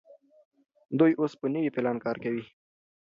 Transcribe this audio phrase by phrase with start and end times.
[0.99, 2.43] دوی اوس په نوي پلان کار کوي.